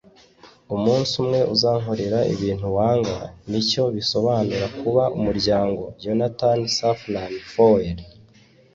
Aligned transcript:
umunsi 0.75 1.13
umwe 1.21 1.39
uzankorera 1.53 2.19
ibintu 2.33 2.67
wanga. 2.77 3.17
nicyo 3.49 3.83
bisobanura 3.95 4.65
kuba 4.79 5.03
umuryango.- 5.17 5.81
jonathan 6.01 6.59
safran 6.77 7.33
foer 7.53 7.95